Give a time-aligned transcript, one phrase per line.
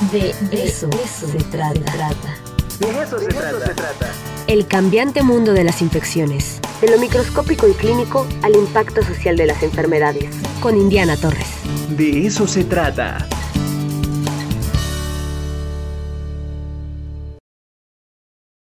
[0.00, 1.92] De eso, se, trata.
[2.78, 3.74] De eso, se, trata.
[4.46, 6.60] El cambiante mundo de las infecciones.
[6.80, 10.36] De lo microscópico y clínico al impacto social de las enfermedades.
[10.60, 11.48] Con Indiana Torres.
[11.96, 13.26] De eso se trata.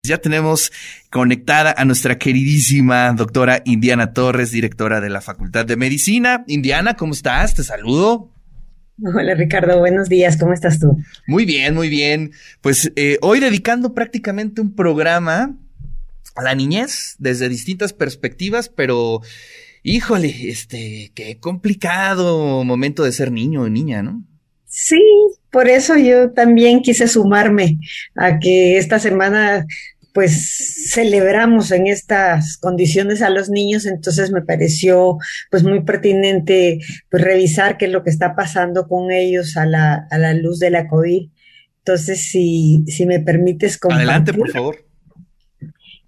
[0.06, 0.72] Ya tenemos
[1.11, 6.45] conectada a nuestra queridísima doctora Indiana Torres, directora de la Facultad de Medicina.
[6.48, 7.54] Indiana, ¿cómo estás?
[7.54, 8.34] Te saludo.
[9.02, 10.96] Hola Ricardo, buenos días, ¿cómo estás tú?
[11.26, 12.30] Muy bien, muy bien.
[12.61, 15.57] Pues eh, hoy dedicando prácticamente un programa
[16.36, 19.21] a la niñez desde distintas perspectivas, pero
[19.82, 24.22] híjole, este, qué complicado momento de ser niño o niña, ¿no?
[24.66, 25.00] Sí,
[25.50, 27.79] por eso yo también quise sumarme
[28.14, 29.66] a que esta semana
[30.14, 35.19] pues celebramos en estas condiciones a los niños, entonces me pareció
[35.50, 36.78] pues muy pertinente
[37.11, 40.61] pues revisar qué es lo que está pasando con ellos a la, a la luz
[40.61, 41.31] de la COVID.
[41.78, 44.08] Entonces, si, si me permites compartir.
[44.08, 44.77] Adelante, por favor.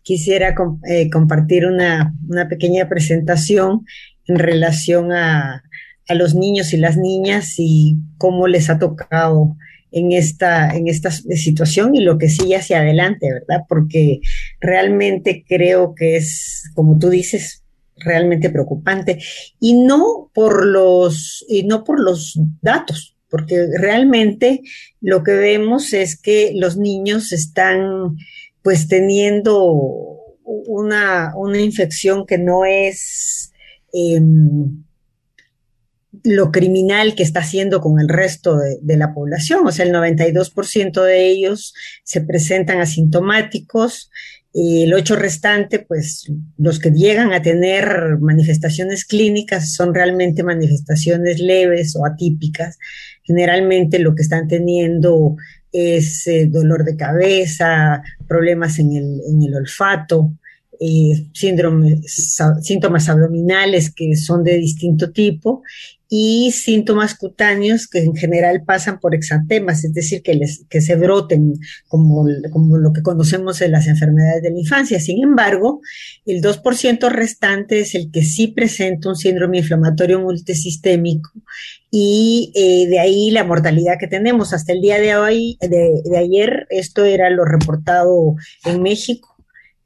[0.03, 0.55] Quisiera
[0.89, 3.85] eh, compartir una, una pequeña presentación
[4.29, 5.65] en relación a,
[6.07, 9.57] a los niños y las niñas y cómo les ha tocado
[9.97, 13.65] en esta, en esta situación y lo que sigue hacia adelante, ¿verdad?
[13.67, 14.21] Porque
[14.61, 17.65] realmente creo que es, como tú dices,
[17.97, 19.19] realmente preocupante.
[19.59, 24.61] Y no por los, y no por los datos, porque realmente
[25.01, 28.17] lo que vemos es que los niños están
[28.61, 29.73] pues teniendo
[30.45, 33.51] una, una infección que no es
[33.95, 34.85] em,
[36.25, 39.67] lo criminal que está haciendo con el resto de, la población.
[39.67, 44.11] O sea, el 92% de ellos se presentan asintomáticos
[44.53, 51.41] y el 8 restante, pues los que llegan a tener manifestaciones clínicas son realmente manifestaciones
[51.41, 52.79] leves o atípicas.
[53.23, 55.37] Generalmente lo que están teniendo
[55.73, 60.33] es eh, dolor de cabeza, problemas en el, en el olfato,
[60.81, 61.27] eh,
[62.63, 65.63] síntomas abdominales que son de distinto tipo
[66.09, 70.95] y síntomas cutáneos que en general pasan por exantemas, es decir, que, les, que se
[70.95, 71.55] broten
[71.89, 75.01] como, como lo que conocemos en las enfermedades de la infancia.
[75.01, 75.81] Sin embargo,
[76.25, 81.31] el 2% restante es el que sí presenta un síndrome inflamatorio multisistémico
[81.91, 84.53] y eh, de ahí la mortalidad que tenemos.
[84.53, 89.36] Hasta el día de hoy, de, de ayer, esto era lo reportado en México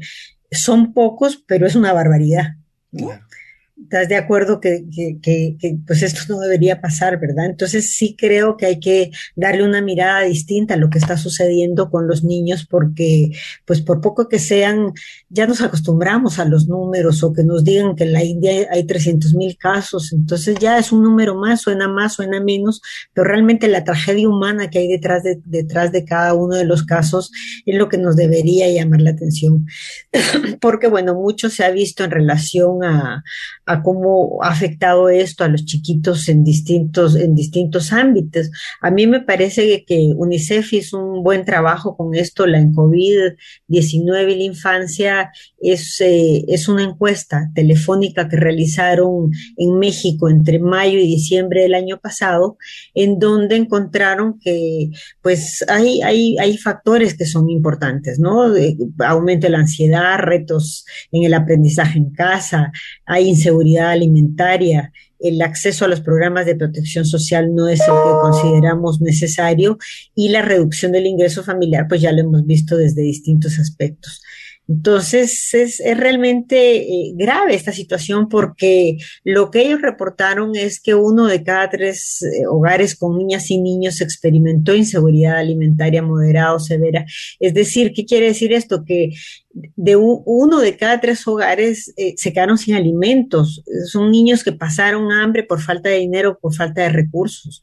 [0.50, 2.56] son pocos, pero es una barbaridad.
[3.80, 4.84] ¿Estás de acuerdo que,
[5.86, 7.46] pues esto no debería pasar, verdad?
[7.46, 11.88] Entonces sí creo que hay que darle una mirada distinta a lo que está sucediendo
[11.88, 13.30] con los niños porque
[13.64, 14.92] pues por poco que sean,
[15.28, 18.84] ya nos acostumbramos a los números o que nos digan que en la India hay
[18.84, 23.68] 300 mil casos, entonces ya es un número más, suena más, suena menos, pero realmente
[23.68, 27.30] la tragedia humana que hay detrás de, detrás de cada uno de los casos
[27.64, 29.66] es lo que nos debería llamar la atención.
[30.60, 33.22] porque bueno, mucho se ha visto en relación a
[33.68, 38.50] a cómo ha afectado esto a los chiquitos en distintos, en distintos ámbitos.
[38.80, 44.32] A mí me parece que UNICEF hizo un buen trabajo con esto, la en COVID-19
[44.32, 45.30] y la infancia
[45.60, 51.74] es, eh, es una encuesta telefónica que realizaron en México entre mayo y diciembre del
[51.74, 52.56] año pasado,
[52.94, 54.90] en donde encontraron que
[55.20, 58.54] pues hay, hay, hay factores que son importantes, ¿no?
[59.00, 62.72] aumento de la ansiedad, retos en el aprendizaje en casa,
[63.04, 63.57] hay inseguridad
[63.90, 69.78] alimentaria, el acceso a los programas de protección social no es el que consideramos necesario
[70.14, 74.22] y la reducción del ingreso familiar, pues ya lo hemos visto desde distintos aspectos.
[74.68, 81.26] Entonces, es, realmente eh, grave esta situación porque lo que ellos reportaron es que uno
[81.26, 87.06] de cada tres eh, hogares con niñas y niños experimentó inseguridad alimentaria moderada o severa.
[87.40, 88.84] Es decir, ¿qué quiere decir esto?
[88.84, 89.10] Que
[89.52, 93.64] de uno de cada tres hogares eh, se quedaron sin alimentos.
[93.90, 97.62] Son niños que pasaron hambre por falta de dinero, por falta de recursos.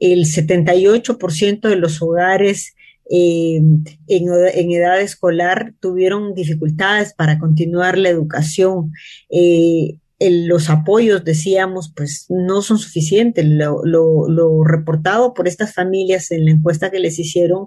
[0.00, 2.74] El 78% de los hogares
[3.14, 3.60] eh,
[4.06, 8.90] en, edad escolar tuvieron dificultades para continuar la educación.
[9.28, 13.44] Eh, los apoyos, decíamos, pues no son suficientes.
[13.46, 17.66] Lo, lo, reportado por estas familias en la encuesta que les hicieron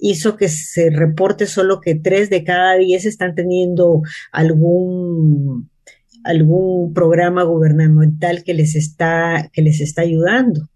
[0.00, 4.00] hizo que se reporte solo que tres de cada diez están teniendo
[4.32, 5.68] algún
[6.24, 10.68] algún programa gubernamental que les está, que les está ayudando.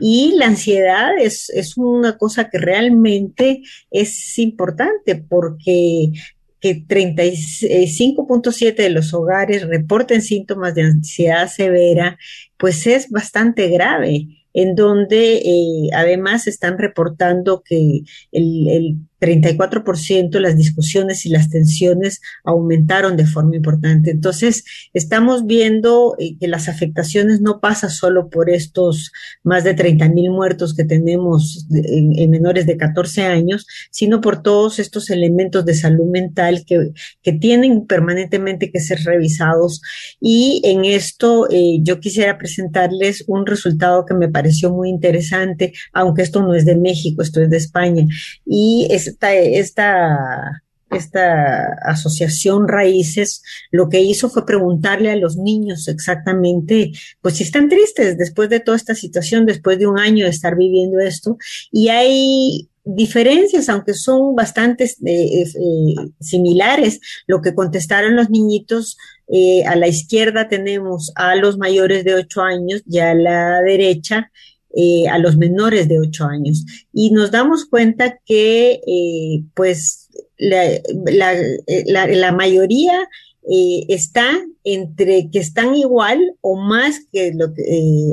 [0.00, 6.12] Y la ansiedad es, es una cosa que realmente es importante porque
[6.60, 12.16] que 35.7 de los hogares reporten síntomas de ansiedad severa,
[12.56, 18.00] pues es bastante grave, en donde eh, además están reportando que
[18.32, 24.10] el, el 34% las discusiones y las tensiones aumentaron de forma importante.
[24.10, 29.12] Entonces, estamos viendo eh, que las afectaciones no pasan solo por estos
[29.42, 34.78] más de 30 mil muertos que tenemos en, menores de 14 años, sino por todos
[34.78, 36.90] estos elementos de salud mental que,
[37.22, 39.80] que tienen permanentemente que ser revisados.
[40.20, 46.22] Y en esto eh, yo quisiera presentarles un resultado que me pareció muy interesante, aunque
[46.22, 48.06] esto no es de México, esto es de España.
[48.44, 56.92] Y es esta, esta, asociación Raíces lo que hizo fue preguntarle a los niños exactamente,
[57.20, 60.56] pues si están tristes después de toda esta situación, después de un año de estar
[60.56, 61.36] viviendo esto,
[61.70, 69.64] y hay diferencias, aunque son bastante eh, eh, similares, lo que contestaron los niñitos, eh,
[69.64, 74.30] a la izquierda tenemos a los mayores de 8 años y a la derecha
[74.76, 76.64] eh, a los menores de 8 años.
[76.92, 80.64] Y nos damos cuenta que, eh, pues, la,
[81.06, 83.08] la, eh, mayoría
[83.50, 84.26] eh, está
[84.64, 87.62] entre que están igual o más que lo que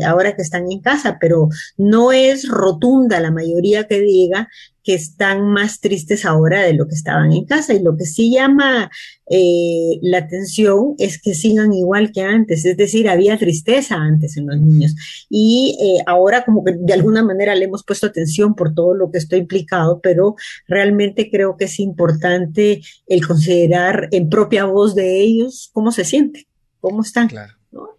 [0.06, 1.48] ahora que están en casa, pero
[1.78, 4.50] no es rotunda la mayoría que diga
[4.84, 7.74] que están más tristes ahora de lo que estaban en casa.
[7.74, 8.90] Y lo que sí llama
[9.30, 14.48] eh, la atención es que sigan igual que antes, es decir, había tristeza antes en
[14.48, 14.96] los niños.
[15.30, 19.12] Y eh, ahora como que de alguna manera le hemos puesto atención por todo lo
[19.12, 20.36] que esto ha implicado, pero
[20.68, 26.44] realmente creo que es importante el considerar en propia voz de ellos cómo se sienten,
[26.80, 27.30] cómo están.
[27.30, 27.54] Claro.
[27.72, 27.98] ¿no?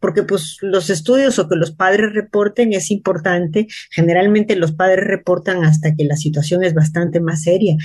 [0.00, 3.66] Porque pues los estudios o que los padres reporten es importante.
[3.90, 7.76] Generalmente los padres reportan hasta que la situación es bastante más seria,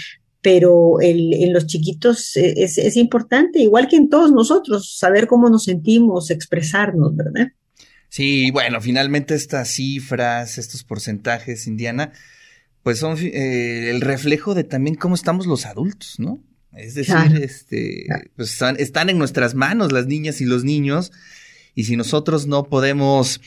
[0.42, 5.50] pero el, en los chiquitos es, es importante, igual que en todos nosotros, saber cómo
[5.50, 7.50] nos sentimos, expresarnos, ¿verdad?
[8.10, 12.12] Sí, bueno, finalmente estas cifras, estos porcentajes, Indiana,
[12.84, 16.42] pues son eh, el reflejo de también cómo estamos los adultos, ¿no?
[16.74, 17.38] Es decir, Claro.
[17.38, 18.06] este,
[18.36, 21.12] pues están, están en nuestras manos las niñas y los niños,
[21.80, 23.40] y si nosotros no podemos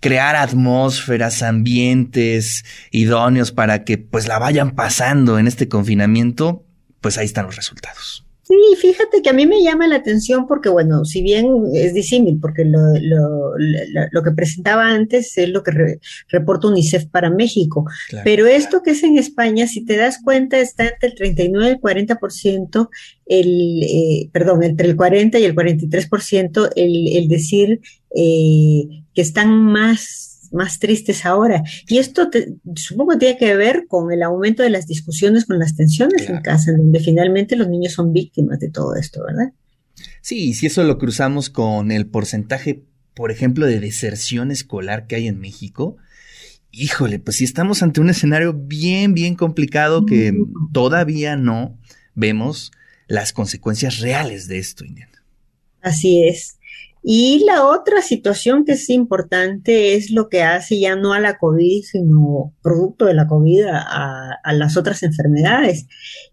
[0.00, 6.66] crear atmósferas, ambientes idóneos para que pues la vayan pasando en este confinamiento,
[7.00, 8.26] pues ahí están los resultados.
[8.50, 8.56] Sí,
[8.88, 12.64] fíjate que a mí me llama la atención porque, bueno, si bien es disímil, porque
[12.64, 17.84] lo, lo, lo, lo que presentaba antes es lo que re, reporta UNICEF para México,
[18.08, 18.24] Claro.
[18.24, 21.70] pero esto que es en España, si te das cuenta, está entre el 39 y
[21.74, 22.88] el 40%,
[23.26, 27.80] el, eh, perdón, entre el 40 y el 43%, el, el decir
[28.16, 31.62] eh, que están más más tristes ahora.
[31.88, 35.58] Y esto te, supongo que tiene que ver con el aumento de las discusiones, con
[35.58, 36.36] las tensiones Claro.
[36.36, 39.52] en casa, donde finalmente los niños son víctimas de todo esto, ¿verdad?
[40.22, 42.82] Sí, y si eso lo cruzamos con el porcentaje,
[43.14, 45.96] por ejemplo, de deserción escolar que hay en México,
[46.72, 50.72] híjole, pues sí estamos ante un escenario bien, bien complicado que Mm.
[50.72, 51.76] todavía no
[52.14, 52.70] vemos
[53.08, 55.24] las consecuencias reales de esto, Indiana.
[55.82, 56.58] Así es.
[57.02, 61.38] Y la otra situación que es importante es lo que hace ya no a la
[61.38, 65.86] COVID, sino producto de la COVID a, las otras enfermedades.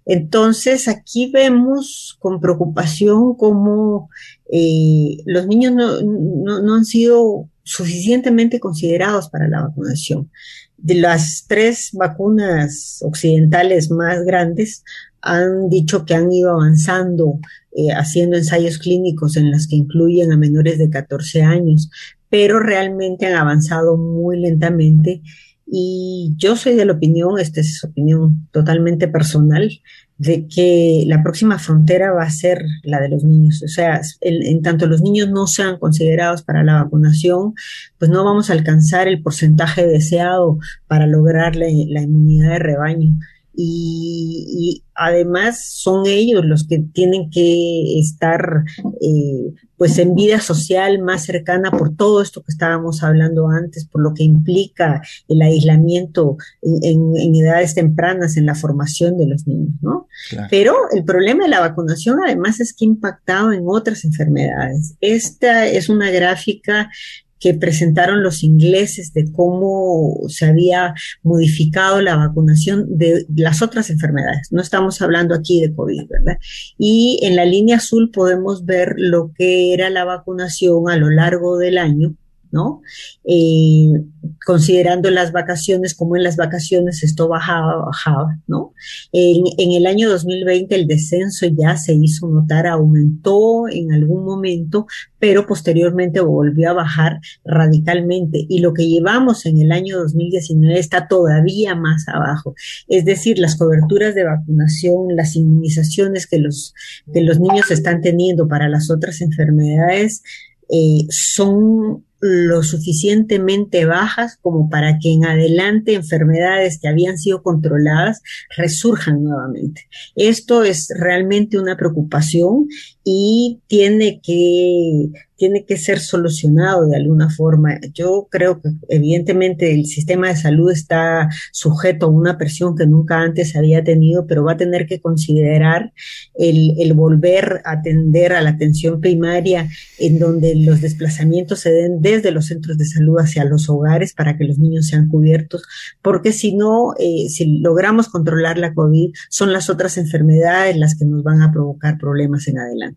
[0.06, 4.10] Entonces, aquí vemos con preocupación cómo
[4.52, 10.32] eh, los niños no, no han sido suficientemente considerados para la vacunación.
[10.78, 14.84] De las tres vacunas occidentales más grandes,
[15.22, 17.40] han dicho que han ido avanzando
[17.72, 21.92] eh, haciendo ensayos clínicos en las que incluyen a menores de 14 años,
[22.30, 25.22] pero realmente han avanzado muy lentamente
[25.70, 29.70] y yo soy de la opinión, esta es opinión totalmente personal,
[30.18, 33.62] de que la próxima frontera va a ser la de los niños.
[33.64, 37.54] O sea, en, tanto los niños no sean considerados para la vacunación,
[38.00, 40.58] pues no vamos a alcanzar el porcentaje deseado
[40.88, 43.14] para lograr la inmunidad de rebaño.
[43.60, 48.64] Y, y, además son ellos los que tienen que estar
[49.02, 54.02] eh, pues en vida social más cercana por todo esto que estábamos hablando antes, por
[54.02, 59.46] lo que implica el aislamiento en, en, en edades tempranas en la formación de los
[59.48, 60.08] niños, ¿no?
[60.30, 60.48] Claro.
[60.52, 64.96] Pero el problema de la vacunación además es que ha impactado en otras enfermedades.
[65.02, 66.90] Esta es una gráfica
[67.40, 74.52] que presentaron los ingleses de cómo se había modificado la vacunación de las otras enfermedades.
[74.52, 76.38] No estamos hablando aquí de COVID, ¿verdad?
[76.78, 81.58] Y en la línea azul podemos ver lo que era la vacunación a lo largo
[81.58, 82.16] del año
[82.52, 82.82] ¿no?
[83.24, 84.04] Eh,
[84.46, 88.74] considerando las vacaciones, como en las vacaciones esto bajaba, bajaba, ¿no?
[89.12, 94.88] En, el año 2020 el descenso ya se hizo notar, aumentó en algún momento,
[95.20, 98.46] pero posteriormente volvió a bajar radicalmente.
[98.48, 102.56] Y lo que llevamos en el año 2019 está todavía más abajo.
[102.88, 106.74] Es decir, las coberturas de vacunación, las inmunizaciones que los,
[107.14, 110.24] que los niños están teniendo para las otras enfermedades,
[110.70, 118.22] eh, son lo suficientemente bajas como para que en adelante enfermedades que habían sido controladas
[118.56, 119.88] resurjan nuevamente.
[120.16, 122.68] Esto es realmente una preocupación
[123.10, 127.80] y tiene que tiene que ser solucionado de alguna forma.
[127.94, 133.22] Yo creo que evidentemente el sistema de salud está sujeto a una presión que nunca
[133.22, 135.94] antes había tenido, pero va a tener que considerar
[136.34, 142.02] el, el volver a atender a la atención primaria en donde los desplazamientos se den
[142.02, 145.64] desde los centros de salud hacia los hogares para que los niños sean cubiertos,
[146.02, 151.06] porque si no, eh, si logramos controlar la COVID, son las otras enfermedades las que
[151.06, 152.97] nos van a provocar problemas en adelante.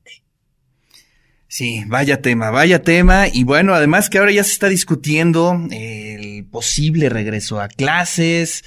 [1.53, 3.27] Sí, vaya tema, vaya tema.
[3.27, 8.63] Y bueno, además que ahora ya se está discutiendo el posible regreso a clases.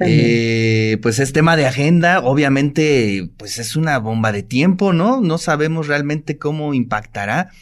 [0.00, 2.20] Eh, pues es tema de agenda.
[2.20, 5.22] Obviamente, pues es una bomba de tiempo, ¿no?
[5.22, 7.52] No sabemos realmente cómo impactará.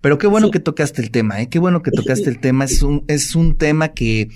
[0.00, 1.48] Pero qué bueno que tocaste el tema, ¿eh?
[1.48, 2.64] Qué bueno que tocaste el tema.
[2.64, 4.28] Es un, es un tema que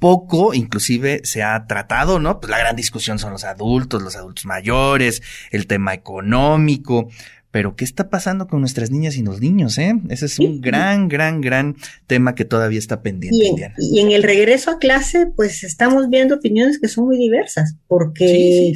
[0.00, 2.40] poco, inclusive, se ha tratado, ¿no?
[2.40, 7.08] Pues la gran discusión son los adultos, los adultos mayores, el tema económico.
[7.54, 9.78] Pero, ¿qué está pasando con nuestras niñas y los niños?
[9.78, 9.94] Eh?
[10.08, 11.76] Ese es un gran, gran, gran
[12.08, 13.38] tema que todavía está pendiente.
[13.38, 17.16] Y en, y en, el regreso a clase, pues estamos viendo opiniones que son muy
[17.16, 18.72] diversas, porque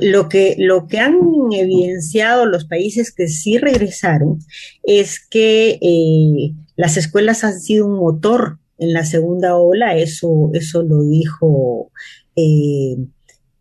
[0.00, 1.18] Lo, que, lo que han
[1.52, 4.38] evidenciado los países que sí regresaron
[4.84, 10.82] es que eh, las escuelas han sido un motor en la segunda ola, eso, eso
[10.82, 11.92] lo dijo
[12.36, 12.96] eh,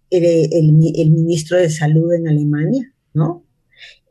[0.09, 3.43] el, el ministro de Salud en Alemania, ¿no?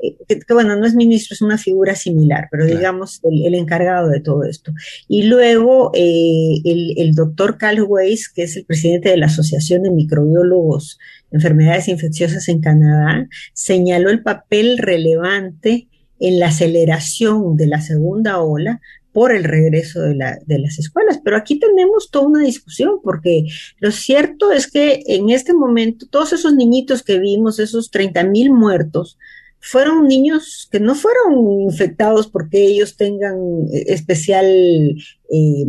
[0.03, 4.21] Eh, que, bueno, no es ministro, es una figura similar, pero digamos el, encargado de
[4.21, 4.73] todo esto.
[5.09, 9.83] Y luego eh, el, el, doctor Carl Weiss, que es el presidente de la Asociación
[9.83, 10.99] de Microbiólogos
[11.31, 15.88] de Enfermedades Infecciosas en Canadá, señaló el papel relevante
[16.19, 18.81] en la aceleración de la segunda ola
[19.17, 21.21] por el regreso de, la, de, las escuelas.
[21.25, 23.47] Pero aquí tenemos toda una discusión, porque
[23.79, 28.53] lo cierto es que en este momento todos esos niñitos que vimos, esos 30 mil
[28.53, 29.17] muertos,
[29.61, 33.37] fueron niños que no fueron infectados porque ellos tengan
[33.73, 35.65] eh, especial eh,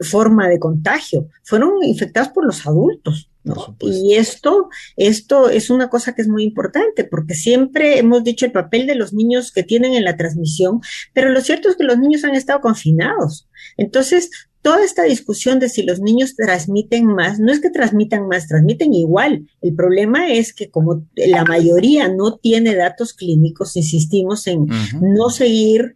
[0.00, 3.30] forma de contagio, fueron infectados por los adultos.
[3.44, 3.76] ¿no?
[3.80, 8.50] Y esto, esto es una cosa que es muy importante, porque siempre hemos dicho el
[8.50, 10.80] papel de los niños que tienen en la transmisión,
[11.14, 13.48] pero lo cierto es que los niños han estado confinados.
[13.76, 14.30] Entonces,
[14.66, 18.92] toda esta discusión de si los niños transmiten más, no es que transmitan más, transmiten
[18.94, 19.46] igual.
[19.62, 24.66] El problema es que como la mayoría no tiene datos clínicos, insistimos en
[25.00, 25.94] no seguir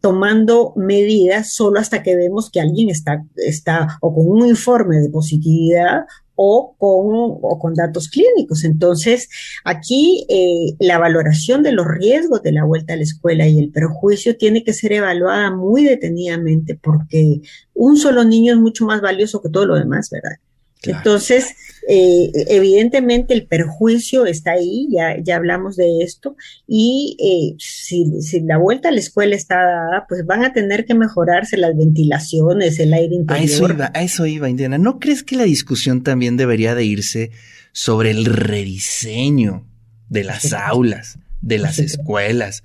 [0.00, 5.10] tomando medidas solo hasta que vemos que alguien está, está o con un informe de
[5.10, 6.06] positividad
[6.36, 8.64] o con, o con datos clínicos.
[8.64, 9.28] Entonces,
[9.64, 13.70] aquí eh, la valoración de los riesgos de la vuelta a la escuela y el
[13.70, 17.40] perjuicio tiene que ser evaluada muy detenidamente porque
[17.74, 20.36] un solo niño es mucho más valioso que todo lo demás, ¿verdad?
[20.82, 21.54] Entonces,
[21.88, 28.40] eh, evidentemente el perjuicio está ahí, ya, ya hablamos de esto, y eh, si, si,
[28.40, 32.78] la vuelta a la escuela está dada, pues van a tener que mejorarse las ventilaciones,
[32.78, 33.40] el aire interior.
[33.40, 34.78] A eso iba, a eso iba, Indiana.
[34.78, 37.30] ¿No crees que la discusión también debería de irse
[37.72, 39.64] sobre el rediseño
[40.08, 42.64] de las aulas, de las escuelas?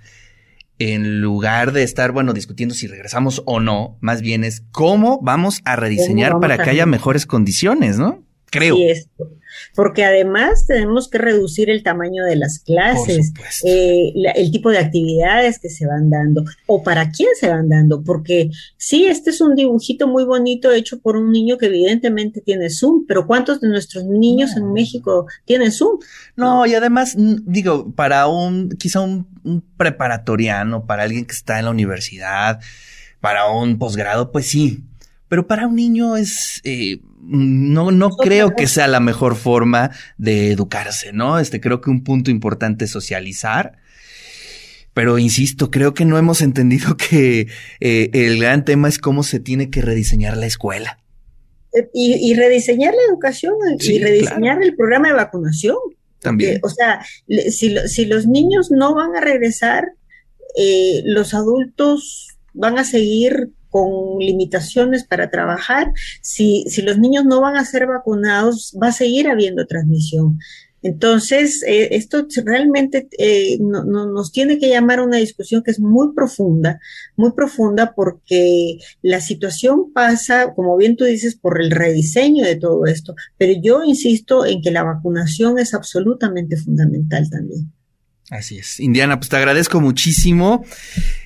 [0.82, 5.62] En lugar de estar, bueno, discutiendo si regresamos o no, más bien es cómo vamos
[5.64, 8.24] a rediseñar para que haya mejores condiciones, ¿no?
[8.52, 8.76] Creo.
[8.76, 9.08] Sí,
[9.76, 15.60] porque además tenemos que reducir el tamaño de las clases, eh, el tipo de actividades
[15.60, 19.56] que se van dando o para quién se van dando, porque sí, este es un
[19.56, 24.06] dibujito muy bonito hecho por un niño que evidentemente tiene Zoom, pero ¿cuántos de nuestros
[24.06, 26.00] niños en México tienen Zoom?
[26.36, 31.66] No, y además, digo, para un, quizá un, un preparatoriano, para alguien que está en
[31.66, 32.60] la universidad,
[33.20, 34.84] para un posgrado, pues sí,
[35.28, 40.52] pero para un niño es, eh, no, no creo que sea la mejor forma de
[40.52, 41.40] educarse, ¿no?
[41.40, 43.78] Este, creo que un punto importante es socializar.
[44.94, 47.48] Pero insisto, creo que no hemos entendido que
[47.80, 51.00] eh, el gran tema es cómo se tiene que rediseñar la escuela.
[51.74, 55.78] Eh, y, rediseñar la educación y rediseñar el programa de vacunación.
[56.20, 56.60] También.
[56.62, 57.04] o sea,
[57.50, 59.86] si, si, los niños no van a regresar,
[60.56, 65.92] eh, los adultos van a seguir con limitaciones para trabajar.
[66.22, 70.38] Si, si los niños no van a ser vacunados, va a seguir habiendo transmisión.
[70.84, 75.80] Entonces, eh, esto realmente eh, no, nos tiene que llamar a una discusión que es
[75.80, 76.80] muy profunda,
[77.16, 82.86] muy profunda porque la situación pasa, como bien tú dices, por el rediseño de todo
[82.86, 87.72] esto, pero yo insisto en que la vacunación es absolutamente fundamental también.
[88.32, 88.80] Así es.
[88.80, 90.64] Indiana, pues te agradezco muchísimo.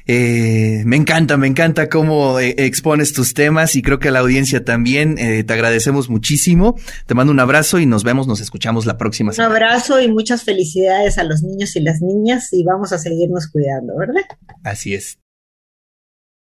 [0.07, 4.21] Eh, me encanta, me encanta cómo eh, expones tus temas y creo que a la
[4.21, 6.75] audiencia también eh, te agradecemos muchísimo.
[7.05, 9.55] Te mando un abrazo y nos vemos, nos escuchamos la próxima semana.
[9.55, 13.49] Un abrazo y muchas felicidades a los niños y las niñas y vamos a seguirnos
[13.51, 14.23] cuidando, ¿verdad?
[14.63, 15.19] Así es.